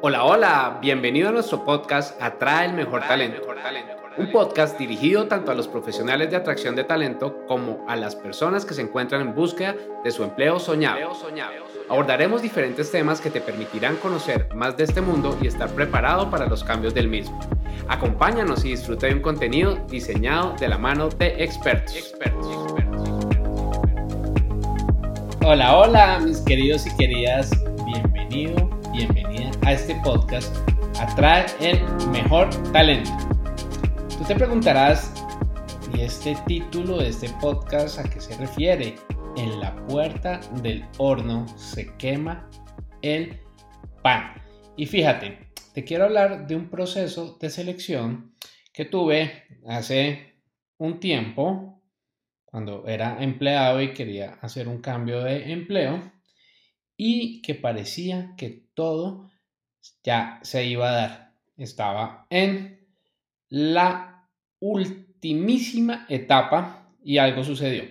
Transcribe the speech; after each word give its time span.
Hola, 0.00 0.24
hola, 0.24 0.78
bienvenido 0.80 1.28
a 1.28 1.32
nuestro 1.32 1.64
podcast 1.64 2.22
Atrae 2.22 2.66
el 2.66 2.74
Mejor 2.74 3.00
Talento. 3.00 3.42
Un 4.16 4.30
podcast 4.30 4.78
dirigido 4.78 5.26
tanto 5.26 5.50
a 5.50 5.56
los 5.56 5.66
profesionales 5.66 6.30
de 6.30 6.36
atracción 6.36 6.76
de 6.76 6.84
talento 6.84 7.44
como 7.48 7.84
a 7.88 7.96
las 7.96 8.14
personas 8.14 8.64
que 8.64 8.74
se 8.74 8.82
encuentran 8.82 9.22
en 9.22 9.34
búsqueda 9.34 9.74
de 10.04 10.10
su 10.12 10.22
empleo 10.22 10.60
soñado. 10.60 11.00
Abordaremos 11.88 12.42
diferentes 12.42 12.92
temas 12.92 13.20
que 13.20 13.30
te 13.30 13.40
permitirán 13.40 13.96
conocer 13.96 14.48
más 14.54 14.76
de 14.76 14.84
este 14.84 15.00
mundo 15.00 15.36
y 15.42 15.48
estar 15.48 15.68
preparado 15.70 16.30
para 16.30 16.46
los 16.46 16.62
cambios 16.62 16.94
del 16.94 17.08
mismo. 17.08 17.40
Acompáñanos 17.88 18.64
y 18.64 18.70
disfruta 18.70 19.08
de 19.08 19.14
un 19.14 19.20
contenido 19.20 19.74
diseñado 19.88 20.54
de 20.60 20.68
la 20.68 20.78
mano 20.78 21.08
de 21.08 21.42
expertos. 21.42 22.14
Hola, 25.44 25.76
hola, 25.76 26.20
mis 26.20 26.38
queridos 26.42 26.86
y 26.86 26.96
queridas, 26.96 27.50
bienvenido, 27.84 28.77
a 29.68 29.72
este 29.74 29.94
podcast 29.96 30.56
Atrae 30.98 31.44
el 31.60 31.78
mejor 32.08 32.48
talento. 32.72 33.10
Tú 34.16 34.24
te 34.26 34.34
preguntarás, 34.34 35.12
¿y 35.94 36.00
este 36.00 36.38
título 36.46 36.96
de 36.96 37.08
este 37.10 37.28
podcast 37.38 37.98
a 37.98 38.04
qué 38.08 38.18
se 38.18 38.34
refiere? 38.38 38.94
En 39.36 39.60
la 39.60 39.76
puerta 39.84 40.40
del 40.62 40.86
horno 40.96 41.46
se 41.58 41.94
quema 41.98 42.48
el 43.02 43.40
pan. 44.02 44.42
Y 44.74 44.86
fíjate, 44.86 45.50
te 45.74 45.84
quiero 45.84 46.04
hablar 46.04 46.46
de 46.46 46.56
un 46.56 46.70
proceso 46.70 47.36
de 47.38 47.50
selección 47.50 48.34
que 48.72 48.86
tuve 48.86 49.44
hace 49.66 50.40
un 50.78 50.98
tiempo 50.98 51.82
cuando 52.46 52.86
era 52.86 53.22
empleado 53.22 53.82
y 53.82 53.92
quería 53.92 54.38
hacer 54.40 54.66
un 54.66 54.80
cambio 54.80 55.22
de 55.22 55.52
empleo 55.52 56.10
y 56.96 57.42
que 57.42 57.54
parecía 57.54 58.32
que 58.38 58.64
todo 58.72 59.28
ya 60.02 60.38
se 60.42 60.64
iba 60.64 60.88
a 60.88 60.92
dar. 60.92 61.34
Estaba 61.56 62.26
en 62.30 62.86
la 63.48 64.28
ultimísima 64.60 66.06
etapa 66.08 66.92
y 67.02 67.18
algo 67.18 67.44
sucedió. 67.44 67.84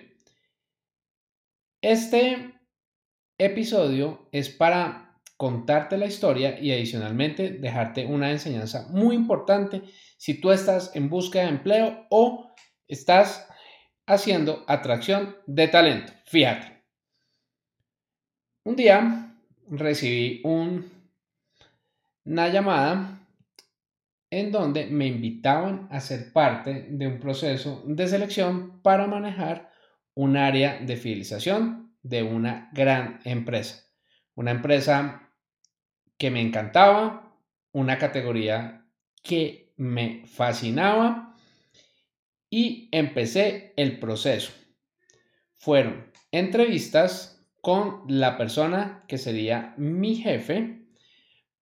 Este 1.80 2.54
episodio 3.38 4.28
es 4.32 4.48
para 4.48 5.08
contarte 5.36 5.96
la 5.96 6.06
historia 6.06 6.58
y 6.60 6.72
adicionalmente 6.72 7.50
dejarte 7.50 8.04
una 8.04 8.30
enseñanza 8.32 8.88
muy 8.90 9.14
importante 9.14 9.82
si 10.16 10.40
tú 10.40 10.50
estás 10.50 10.94
en 10.96 11.08
búsqueda 11.08 11.44
de 11.44 11.50
empleo 11.50 12.06
o 12.10 12.52
estás 12.88 13.48
haciendo 14.06 14.64
atracción 14.66 15.36
de 15.46 15.68
talento. 15.68 16.12
Fíjate. 16.26 16.82
Un 18.64 18.74
día 18.74 19.36
recibí 19.70 20.40
una 22.28 22.48
llamada 22.48 23.26
en 24.30 24.52
donde 24.52 24.86
me 24.86 25.06
invitaban 25.06 25.88
a 25.90 25.98
ser 26.00 26.30
parte 26.30 26.86
de 26.90 27.06
un 27.06 27.18
proceso 27.18 27.82
de 27.86 28.06
selección 28.06 28.82
para 28.82 29.06
manejar 29.06 29.72
un 30.14 30.36
área 30.36 30.78
de 30.78 30.98
fidelización 30.98 31.96
de 32.02 32.22
una 32.22 32.68
gran 32.74 33.20
empresa. 33.24 33.82
Una 34.34 34.50
empresa 34.50 35.32
que 36.18 36.30
me 36.30 36.42
encantaba, 36.42 37.34
una 37.72 37.96
categoría 37.96 38.86
que 39.22 39.72
me 39.78 40.24
fascinaba 40.26 41.34
y 42.50 42.90
empecé 42.92 43.72
el 43.76 43.98
proceso. 43.98 44.52
Fueron 45.56 46.12
entrevistas 46.30 47.48
con 47.62 48.02
la 48.06 48.36
persona 48.36 49.04
que 49.08 49.16
sería 49.16 49.72
mi 49.78 50.16
jefe, 50.16 50.87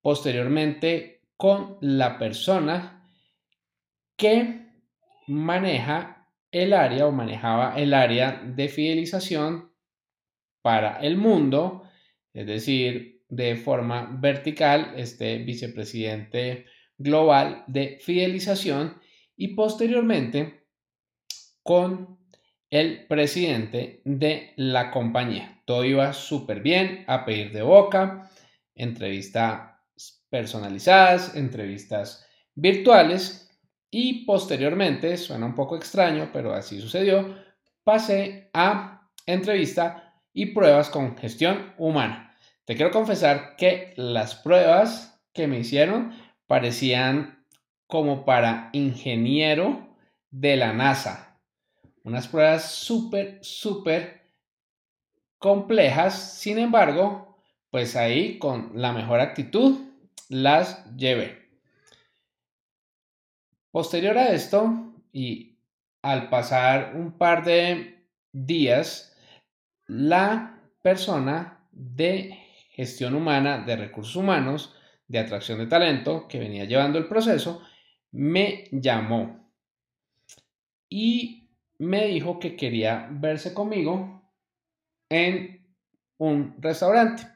posteriormente 0.06 1.22
con 1.36 1.78
la 1.80 2.16
persona 2.16 3.04
que 4.16 4.68
maneja 5.26 6.28
el 6.52 6.74
área 6.74 7.08
o 7.08 7.10
manejaba 7.10 7.76
el 7.76 7.92
área 7.92 8.40
de 8.40 8.68
fidelización 8.68 9.72
para 10.62 11.00
el 11.00 11.16
mundo, 11.16 11.90
es 12.32 12.46
decir, 12.46 13.24
de 13.28 13.56
forma 13.56 14.16
vertical, 14.20 14.92
este 14.96 15.38
vicepresidente 15.38 16.66
global 16.96 17.64
de 17.66 17.98
fidelización 18.00 19.00
y 19.36 19.56
posteriormente 19.56 20.68
con 21.64 22.20
el 22.70 23.08
presidente 23.08 24.02
de 24.04 24.52
la 24.54 24.92
compañía. 24.92 25.62
Todo 25.64 25.84
iba 25.84 26.12
súper 26.12 26.60
bien, 26.60 27.02
a 27.08 27.24
pedir 27.24 27.50
de 27.50 27.62
boca, 27.62 28.30
entrevistas 28.72 29.75
personalizadas, 30.36 31.34
entrevistas 31.34 32.26
virtuales 32.54 33.50
y 33.90 34.26
posteriormente, 34.26 35.16
suena 35.16 35.46
un 35.46 35.54
poco 35.54 35.76
extraño, 35.76 36.28
pero 36.30 36.52
así 36.52 36.78
sucedió, 36.78 37.34
pasé 37.84 38.50
a 38.52 39.08
entrevista 39.24 40.14
y 40.34 40.46
pruebas 40.46 40.90
con 40.90 41.16
gestión 41.16 41.72
humana. 41.78 42.36
Te 42.66 42.76
quiero 42.76 42.90
confesar 42.90 43.56
que 43.56 43.94
las 43.96 44.34
pruebas 44.34 45.22
que 45.32 45.46
me 45.46 45.60
hicieron 45.60 46.12
parecían 46.46 47.46
como 47.86 48.26
para 48.26 48.68
ingeniero 48.72 49.88
de 50.30 50.56
la 50.56 50.74
NASA 50.74 51.26
unas 52.06 52.28
pruebas 52.28 52.70
súper, 52.70 53.40
súper 53.42 54.22
complejas. 55.38 56.38
Sin 56.38 56.56
embargo, 56.58 57.36
pues 57.70 57.96
ahí 57.96 58.38
con 58.38 58.70
la 58.74 58.92
mejor 58.92 59.18
actitud 59.18 59.85
las 60.28 60.84
llevé. 60.96 61.46
Posterior 63.70 64.16
a 64.16 64.32
esto 64.32 64.94
y 65.12 65.58
al 66.02 66.28
pasar 66.28 66.94
un 66.96 67.18
par 67.18 67.44
de 67.44 68.06
días, 68.32 69.16
la 69.86 70.60
persona 70.82 71.68
de 71.72 72.38
gestión 72.70 73.14
humana, 73.14 73.58
de 73.58 73.76
recursos 73.76 74.16
humanos, 74.16 74.74
de 75.08 75.18
atracción 75.18 75.58
de 75.58 75.66
talento 75.66 76.26
que 76.28 76.38
venía 76.38 76.64
llevando 76.64 76.98
el 76.98 77.06
proceso, 77.06 77.62
me 78.12 78.64
llamó 78.72 79.52
y 80.88 81.50
me 81.78 82.06
dijo 82.06 82.38
que 82.38 82.56
quería 82.56 83.08
verse 83.10 83.52
conmigo 83.52 84.22
en 85.08 85.66
un 86.18 86.56
restaurante 86.58 87.35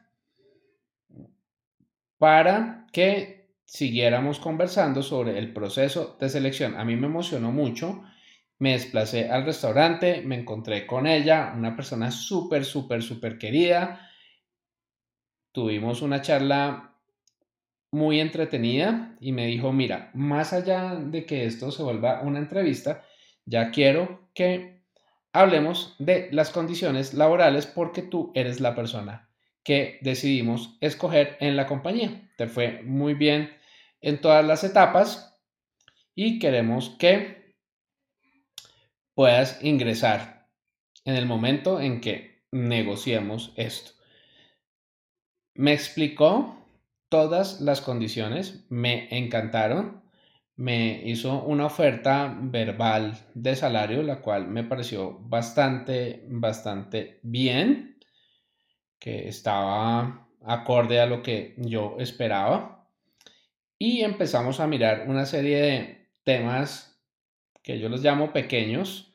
para 2.21 2.85
que 2.91 3.49
siguiéramos 3.65 4.37
conversando 4.37 5.01
sobre 5.01 5.39
el 5.39 5.53
proceso 5.53 6.17
de 6.19 6.29
selección. 6.29 6.77
A 6.77 6.85
mí 6.85 6.95
me 6.95 7.07
emocionó 7.07 7.51
mucho. 7.51 8.03
Me 8.59 8.73
desplacé 8.73 9.27
al 9.27 9.43
restaurante, 9.43 10.21
me 10.21 10.35
encontré 10.35 10.85
con 10.85 11.07
ella, 11.07 11.51
una 11.57 11.75
persona 11.75 12.11
súper, 12.11 12.63
súper, 12.63 13.01
súper 13.01 13.39
querida. 13.39 14.07
Tuvimos 15.51 16.03
una 16.03 16.21
charla 16.21 16.93
muy 17.89 18.19
entretenida 18.19 19.17
y 19.19 19.31
me 19.31 19.47
dijo, 19.47 19.73
mira, 19.73 20.11
más 20.13 20.53
allá 20.53 20.93
de 20.93 21.25
que 21.25 21.45
esto 21.45 21.71
se 21.71 21.81
vuelva 21.81 22.21
una 22.21 22.37
entrevista, 22.37 23.03
ya 23.45 23.71
quiero 23.71 24.29
que 24.35 24.83
hablemos 25.33 25.95
de 25.97 26.29
las 26.31 26.51
condiciones 26.51 27.15
laborales 27.15 27.65
porque 27.65 28.03
tú 28.03 28.31
eres 28.35 28.61
la 28.61 28.75
persona 28.75 29.30
que 29.63 29.99
decidimos 30.01 30.77
escoger 30.81 31.37
en 31.39 31.55
la 31.55 31.67
compañía. 31.67 32.29
Te 32.37 32.47
fue 32.47 32.81
muy 32.83 33.13
bien 33.13 33.55
en 34.01 34.19
todas 34.21 34.45
las 34.45 34.63
etapas 34.63 35.39
y 36.15 36.39
queremos 36.39 36.89
que 36.97 37.55
puedas 39.13 39.63
ingresar 39.63 40.49
en 41.05 41.15
el 41.15 41.25
momento 41.25 41.79
en 41.79 42.01
que 42.01 42.43
negociemos 42.51 43.53
esto. 43.55 43.91
Me 45.53 45.73
explicó 45.73 46.65
todas 47.09 47.61
las 47.61 47.81
condiciones, 47.81 48.65
me 48.69 49.07
encantaron 49.17 50.01
me 50.61 51.01
hizo 51.05 51.43
una 51.43 51.65
oferta 51.65 52.37
verbal 52.39 53.17
de 53.33 53.55
salario, 53.55 54.03
la 54.03 54.21
cual 54.21 54.47
me 54.47 54.63
pareció 54.63 55.17
bastante, 55.19 56.23
bastante 56.29 57.19
bien, 57.23 57.90
que 59.01 59.27
estaba 59.27 60.29
acorde 60.45 61.01
a 61.01 61.07
lo 61.07 61.23
que 61.23 61.55
yo 61.57 61.97
esperaba. 61.99 62.87
Y 63.77 64.01
empezamos 64.01 64.59
a 64.59 64.67
mirar 64.67 65.05
una 65.09 65.25
serie 65.25 65.57
de 65.57 66.07
temas 66.23 67.01
que 67.63 67.79
yo 67.79 67.89
los 67.89 68.03
llamo 68.03 68.31
pequeños, 68.31 69.11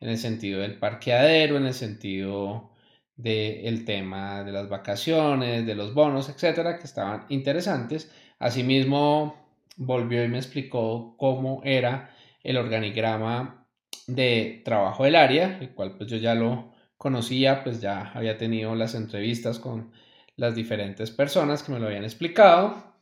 en 0.00 0.10
el 0.10 0.18
sentido 0.18 0.60
del 0.60 0.78
parqueadero, 0.78 1.56
en 1.56 1.66
el 1.66 1.74
sentido 1.74 2.72
del 3.16 3.84
tema 3.84 4.44
de 4.44 4.52
las 4.52 4.68
vacaciones, 4.68 5.66
de 5.66 5.74
los 5.74 5.94
bonos, 5.94 6.28
etcétera, 6.28 6.78
que 6.78 6.84
estaban 6.84 7.24
interesantes. 7.28 8.12
Asimismo, 8.40 9.36
volvió 9.76 10.24
y 10.24 10.28
me 10.28 10.38
explicó 10.38 11.14
cómo 11.16 11.60
era 11.64 12.10
el 12.42 12.56
organigrama 12.56 13.66
de 14.08 14.62
trabajo 14.64 15.04
del 15.04 15.16
área, 15.16 15.58
el 15.60 15.70
cual 15.70 15.96
pues 15.96 16.10
yo 16.10 16.16
ya 16.16 16.34
lo 16.34 16.72
conocía, 16.98 17.64
pues 17.64 17.80
ya 17.80 18.12
había 18.14 18.36
tenido 18.36 18.74
las 18.74 18.94
entrevistas 18.94 19.58
con 19.58 19.92
las 20.36 20.54
diferentes 20.54 21.10
personas 21.10 21.62
que 21.62 21.72
me 21.72 21.80
lo 21.80 21.86
habían 21.86 22.04
explicado 22.04 22.96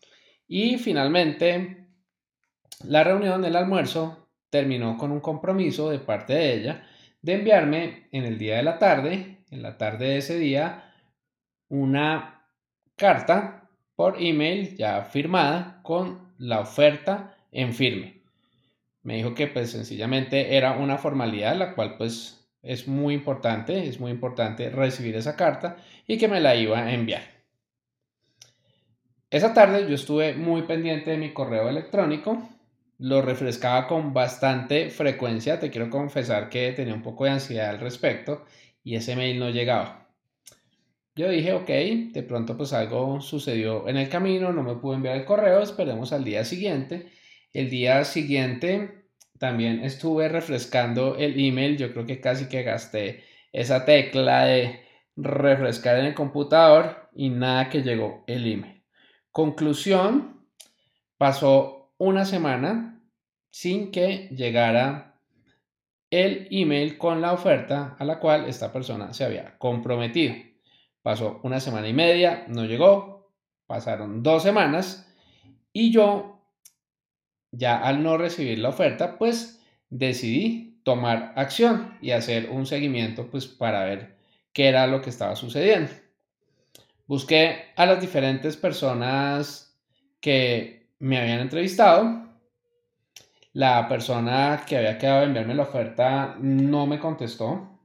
Y 0.47 0.79
finalmente, 0.79 1.89
la 2.85 3.03
reunión, 3.05 3.45
el 3.45 3.57
almuerzo, 3.57 4.29
terminó 4.51 4.97
con 4.97 5.11
un 5.13 5.21
compromiso 5.21 5.91
de 5.91 5.99
parte 5.99 6.35
de 6.35 6.55
ella 6.55 6.87
de 7.23 7.35
enviarme 7.35 8.09
en 8.13 8.25
el 8.25 8.39
día 8.39 8.57
de 8.57 8.63
la 8.63 8.79
tarde, 8.79 9.39
en 9.51 9.63
la 9.63 9.77
tarde 9.79 10.07
de 10.11 10.19
ese 10.19 10.39
día, 10.39 10.95
una 11.69 12.49
carta 12.95 13.69
por 13.97 14.23
email 14.23 14.77
ya 14.77 15.03
firmada 15.03 15.81
con 15.83 16.35
la 16.39 16.61
oferta 16.61 17.37
en 17.51 17.75
firme. 17.75 18.23
Me 19.03 19.17
dijo 19.17 19.35
que 19.35 19.47
pues 19.47 19.71
sencillamente 19.71 20.57
era 20.57 20.77
una 20.77 20.99
formalidad, 20.99 21.57
la 21.57 21.75
cual 21.75 21.97
pues 21.97 22.36
es 22.67 22.89
muy 22.89 23.15
importante, 23.15 23.87
es 23.87 24.01
muy 24.01 24.11
importante 24.11 24.71
recibir 24.71 25.17
esa 25.17 25.37
carta 25.37 25.77
y 26.07 26.19
que 26.19 26.29
me 26.29 26.41
la 26.41 26.57
iba 26.57 26.79
a 26.79 26.93
enviar. 26.93 27.23
Esa 29.31 29.55
tarde 29.55 29.87
yo 29.89 29.95
estuve 29.95 30.35
muy 30.35 30.63
pendiente 30.63 31.11
de 31.11 31.19
mi 31.19 31.33
correo 31.33 31.69
electrónico, 31.69 32.49
lo 32.99 33.23
refrescaba 33.23 33.87
con 33.87 34.15
bastante 34.15 34.91
frecuencia, 34.91 35.59
te 35.59 35.71
quiero 35.71 35.91
confesar 35.91 36.49
que 36.49 36.73
tenía 36.73 36.95
un 36.95 37.03
poco 37.03 37.25
de 37.25 37.31
ansiedad 37.31 37.71
al 37.71 37.81
respecto 37.81 38.45
y 38.83 38.97
ese 38.97 39.17
mail 39.17 39.39
no 39.39 39.51
llegaba. 39.51 40.09
Yo 41.15 41.31
dije, 41.31 41.55
ok, 41.55 41.69
de 42.13 42.23
pronto 42.23 42.57
pues 42.57 42.73
algo 42.73 43.21
sucedió 43.21 43.89
en 43.89 43.97
el 43.97 44.09
camino, 44.09 44.53
no 44.53 44.63
me 44.63 44.75
pudo 44.75 44.95
enviar 44.95 45.17
el 45.17 45.25
correo, 45.25 45.61
esperemos 45.61 46.13
al 46.13 46.25
día 46.25 46.45
siguiente. 46.45 47.11
El 47.53 47.71
día 47.71 48.05
siguiente 48.05 49.06
también 49.39 49.85
estuve 49.85 50.29
refrescando 50.29 51.17
el 51.17 51.39
email, 51.39 51.77
yo 51.77 51.93
creo 51.93 52.07
que 52.07 52.21
casi 52.21 52.49
que 52.49 52.63
gasté 52.63 53.25
esa 53.53 53.85
tecla 53.85 54.45
de 54.45 54.81
refrescar 55.17 55.99
en 55.99 56.07
el 56.07 56.15
computador 56.15 57.09
y 57.15 57.31
nada 57.31 57.69
que 57.69 57.83
llegó 57.83 58.25
el 58.27 58.47
email. 58.51 58.85
Conclusión, 59.31 60.47
pasó 61.17 61.95
una 61.99 62.25
semana 62.25 63.03
sin 63.51 63.91
que 63.91 64.29
llegara 64.29 65.19
el 66.11 66.49
email 66.51 66.99
con 66.99 67.21
la 67.21 67.33
oferta 67.33 67.97
a 67.99 68.05
la 68.05 68.19
cual 68.19 68.47
esta 68.47 68.73
persona 68.73 69.13
se 69.13 69.25
había 69.25 69.59
comprometido. 69.59 70.35
Pasó 71.03 71.41
una 71.43 71.61
semana 71.61 71.89
y 71.89 71.93
media, 71.93 72.45
no 72.49 72.65
llegó, 72.65 73.33
pasaron 73.67 74.23
dos 74.23 74.43
semanas 74.43 75.13
y 75.73 75.93
yo, 75.93 76.36
ya 77.57 77.79
al 77.79 78.03
no 78.03 78.19
recibir 78.19 78.59
la 78.59 78.71
oferta, 78.71 79.19
pues 79.19 79.61
decidí 79.91 80.81
tomar 80.83 81.33
acción 81.37 81.97
y 82.01 82.13
hacer 82.13 82.51
un 82.51 82.67
seguimiento 82.67 83.29
pues 83.31 83.47
para 83.47 83.85
ver 83.85 84.17
qué 84.53 84.69
era 84.69 84.87
lo 84.87 85.03
que 85.03 85.11
estaba 85.11 85.37
sucediendo. 85.37 85.91
Busqué 87.07 87.73
a 87.77 87.87
las 87.87 88.01
diferentes 88.01 88.57
personas 88.57 89.77
que 90.21 90.89
me 90.99 91.19
habían 91.19 91.41
entrevistado. 91.41 92.27
La 93.53 93.89
persona 93.89 94.65
que 94.67 94.77
había 94.77 94.99
quedado 94.99 95.21
de 95.21 95.27
enviarme 95.27 95.55
la 95.55 95.63
oferta 95.63 96.37
no 96.41 96.87
me 96.87 96.99
contestó 96.99 97.77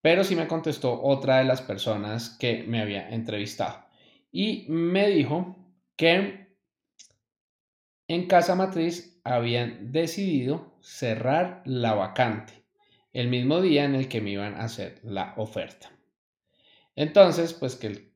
pero 0.00 0.24
sí 0.24 0.36
me 0.36 0.46
contestó 0.46 1.02
otra 1.02 1.38
de 1.38 1.44
las 1.44 1.60
personas 1.62 2.30
que 2.30 2.62
me 2.62 2.80
había 2.80 3.08
entrevistado 3.10 3.84
y 4.30 4.66
me 4.68 5.08
dijo 5.08 5.56
que 5.96 6.47
en 8.08 8.26
Casa 8.26 8.54
Matriz 8.54 9.20
habían 9.22 9.92
decidido 9.92 10.78
cerrar 10.80 11.62
la 11.66 11.94
vacante 11.94 12.64
el 13.12 13.28
mismo 13.28 13.60
día 13.60 13.84
en 13.84 13.94
el 13.94 14.08
que 14.08 14.20
me 14.20 14.30
iban 14.30 14.54
a 14.54 14.64
hacer 14.64 15.00
la 15.02 15.34
oferta. 15.36 15.90
Entonces, 16.96 17.54
pues 17.54 17.76
que 17.76 17.86
el 17.88 18.14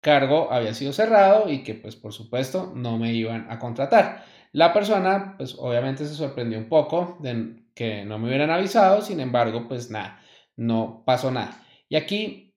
cargo 0.00 0.52
había 0.52 0.74
sido 0.74 0.92
cerrado 0.92 1.48
y 1.48 1.62
que 1.62 1.74
pues 1.74 1.96
por 1.96 2.12
supuesto 2.12 2.72
no 2.74 2.98
me 2.98 3.12
iban 3.14 3.46
a 3.50 3.58
contratar. 3.58 4.24
La 4.52 4.72
persona 4.72 5.36
pues 5.38 5.54
obviamente 5.58 6.04
se 6.04 6.14
sorprendió 6.14 6.58
un 6.58 6.68
poco 6.68 7.16
de 7.20 7.62
que 7.74 8.04
no 8.04 8.18
me 8.18 8.28
hubieran 8.28 8.50
avisado, 8.50 9.00
sin 9.00 9.20
embargo 9.20 9.68
pues 9.68 9.90
nada, 9.90 10.20
no 10.56 11.04
pasó 11.06 11.30
nada. 11.30 11.62
Y 11.88 11.96
aquí, 11.96 12.54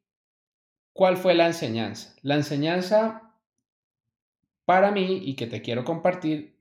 ¿cuál 0.94 1.18
fue 1.18 1.36
la 1.36 1.46
enseñanza? 1.48 2.16
La 2.22 2.36
enseñanza 2.36 3.25
para 4.66 4.92
mí 4.92 5.22
y 5.24 5.36
que 5.36 5.48
te 5.48 5.62
quiero 5.62 5.84
compartir 5.84 6.56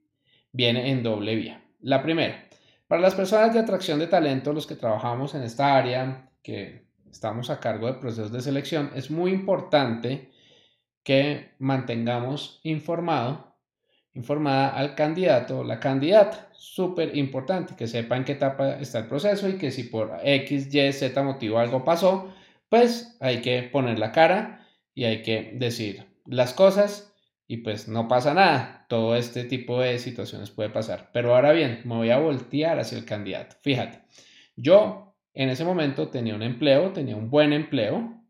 viene 0.53 0.91
en 0.91 1.03
doble 1.03 1.35
vía. 1.35 1.65
La 1.81 2.03
primera, 2.03 2.49
para 2.87 3.03
las 3.03 3.15
personas 3.15 3.53
de 3.53 3.61
atracción 3.61 3.99
de 3.99 4.07
talento, 4.07 4.53
los 4.53 4.67
que 4.67 4.77
trabajamos 4.77 5.35
en 5.35 5.43
esta 5.43 5.77
área, 5.77 6.31
que 6.43 6.87
estamos 7.11 7.51
a 7.51 7.61
cargo 7.61 7.87
de 7.87 7.95
procesos 7.95 8.33
de 8.33 8.41
selección, 8.41 8.91
es 8.95 9.11
muy 9.11 9.33
importante 9.33 10.31
que 11.03 11.55
mantengamos 11.59 12.61
informado 12.63 13.55
informada 14.15 14.69
al 14.69 14.95
candidato 14.95 15.65
la 15.65 15.81
candidata. 15.81 16.49
Súper 16.53 17.17
importante 17.17 17.75
que 17.77 17.87
sepa 17.87 18.17
en 18.17 18.25
qué 18.25 18.33
etapa 18.33 18.79
está 18.81 19.01
el 19.01 19.07
proceso 19.07 19.49
y 19.49 19.59
que 19.59 19.71
si 19.71 19.85
por 19.85 20.19
X, 20.23 20.73
Y, 20.73 20.93
Z 20.93 21.23
motivo 21.23 21.59
algo 21.59 21.85
pasó, 21.85 22.33
pues 22.69 23.17
hay 23.21 23.43
que 23.43 23.63
poner 23.65 23.99
la 23.99 24.13
cara 24.13 24.67
y 24.95 25.05
hay 25.05 25.23
que 25.23 25.53
decir 25.55 26.07
las 26.25 26.55
cosas 26.55 27.14
y 27.47 27.59
pues 27.59 27.89
no 27.89 28.09
pasa 28.09 28.35
nada. 28.35 28.87
Todo 28.89 29.17
este 29.17 29.45
tipo 29.45 29.81
de 29.81 29.99
situaciones 29.99 30.51
puede 30.51 30.71
pasar. 30.71 31.11
Pero 31.13 31.35
ahora 31.35 31.53
bien, 31.53 31.83
me 31.85 31.97
voy 31.97 32.11
a 32.11 32.19
voltear 32.19 32.79
hacia 32.79 32.99
el 32.99 33.05
candidato. 33.05 33.57
Fíjate, 33.63 34.03
yo 34.57 35.17
en 35.35 35.49
ese 35.51 35.65
momento 35.65 36.09
tenía 36.09 36.35
un 36.35 36.43
empleo, 36.43 36.93
tenía 36.93 37.17
un 37.17 37.31
buen 37.31 37.53
empleo 37.53 38.23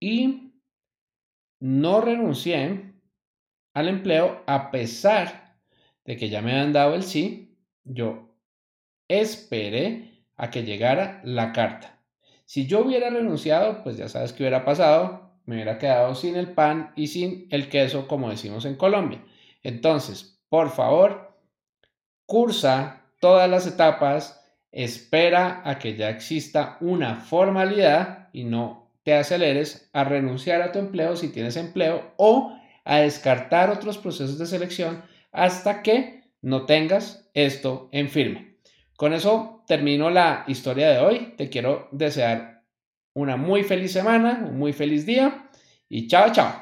y 0.00 0.52
no 1.60 2.00
renuncié 2.00 2.94
al 3.72 3.88
empleo 3.88 4.42
a 4.46 4.70
pesar 4.70 5.58
de 6.04 6.16
que 6.16 6.28
ya 6.28 6.42
me 6.42 6.52
habían 6.52 6.72
dado 6.72 6.94
el 6.94 7.02
sí, 7.02 7.56
yo 7.84 8.36
esperé 9.08 10.26
a 10.36 10.50
que 10.50 10.64
llegara 10.64 11.20
la 11.24 11.52
carta. 11.52 12.02
Si 12.44 12.66
yo 12.66 12.80
hubiera 12.84 13.08
renunciado, 13.08 13.82
pues 13.82 13.96
ya 13.96 14.08
sabes 14.08 14.32
qué 14.32 14.42
hubiera 14.42 14.64
pasado, 14.64 15.23
me 15.46 15.56
hubiera 15.56 15.78
quedado 15.78 16.14
sin 16.14 16.36
el 16.36 16.52
pan 16.52 16.92
y 16.96 17.08
sin 17.08 17.46
el 17.50 17.68
queso, 17.68 18.08
como 18.08 18.30
decimos 18.30 18.64
en 18.64 18.76
Colombia. 18.76 19.24
Entonces, 19.62 20.40
por 20.48 20.70
favor, 20.70 21.38
cursa 22.26 23.02
todas 23.20 23.48
las 23.48 23.66
etapas, 23.66 24.40
espera 24.72 25.62
a 25.64 25.78
que 25.78 25.96
ya 25.96 26.10
exista 26.10 26.76
una 26.80 27.16
formalidad 27.16 28.28
y 28.32 28.44
no 28.44 28.90
te 29.02 29.14
aceleres 29.14 29.90
a 29.92 30.04
renunciar 30.04 30.62
a 30.62 30.72
tu 30.72 30.78
empleo 30.78 31.16
si 31.16 31.28
tienes 31.28 31.56
empleo 31.56 32.12
o 32.16 32.58
a 32.84 32.98
descartar 32.98 33.70
otros 33.70 33.98
procesos 33.98 34.38
de 34.38 34.46
selección 34.46 35.02
hasta 35.32 35.82
que 35.82 36.24
no 36.40 36.66
tengas 36.66 37.30
esto 37.34 37.88
en 37.92 38.08
firme. 38.08 38.56
Con 38.96 39.12
eso 39.12 39.62
termino 39.66 40.10
la 40.10 40.44
historia 40.46 40.90
de 40.90 40.98
hoy. 40.98 41.34
Te 41.36 41.48
quiero 41.48 41.88
desear 41.90 42.53
una 43.14 43.36
muy 43.36 43.62
feliz 43.62 43.92
semana, 43.92 44.44
un 44.48 44.58
muy 44.58 44.72
feliz 44.72 45.06
día 45.06 45.48
y 45.88 46.08
chao, 46.08 46.30
chao. 46.32 46.52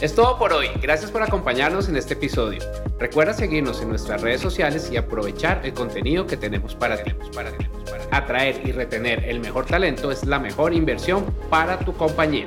Es 0.00 0.14
todo 0.14 0.38
por 0.38 0.52
hoy. 0.52 0.68
Gracias 0.82 1.10
por 1.10 1.22
acompañarnos 1.22 1.88
en 1.88 1.96
este 1.96 2.14
episodio. 2.14 2.60
Recuerda 2.98 3.32
seguirnos 3.32 3.80
en 3.80 3.88
nuestras 3.88 4.20
redes 4.20 4.40
sociales 4.42 4.90
y 4.92 4.96
aprovechar 4.96 5.64
el 5.64 5.72
contenido 5.72 6.26
que 6.26 6.36
tenemos 6.36 6.74
para 6.74 7.02
ti. 7.02 7.12
Atraer 8.10 8.60
y 8.66 8.72
retener 8.72 9.24
el 9.24 9.40
mejor 9.40 9.64
talento 9.66 10.10
es 10.10 10.24
la 10.24 10.38
mejor 10.38 10.74
inversión 10.74 11.24
para 11.48 11.78
tu 11.78 11.94
compañía. 11.94 12.46